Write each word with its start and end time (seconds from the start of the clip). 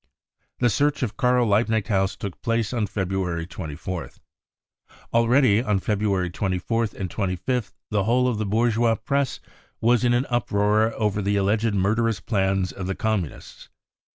The 0.57 0.71
search 0.71 1.03
of 1.03 1.15
Karl 1.15 1.47
Liebknecht 1.47 1.89
House 1.89 2.15
took 2.15 2.41
place 2.41 2.73
on 2.73 2.87
February 2.87 3.45
24th. 3.45 4.17
Already 5.13 5.61
on 5.61 5.77
February 5.77 6.31
24th 6.31 6.95
| 6.99 6.99
and 6.99 7.07
25th 7.07 7.73
the 7.91 8.05
whole 8.05 8.27
of 8.27 8.39
the 8.39 8.45
bourgeois 8.47 8.95
Press 8.95 9.39
was 9.79 10.03
in 10.03 10.15
an 10.15 10.25
uproar 10.31 10.91
9ver 10.97 11.23
the 11.23 11.35
alleged 11.35 11.75
murderous 11.75 12.19
plans 12.19 12.71
of 12.71 12.87
the 12.87 12.95
Communists. 12.95 13.69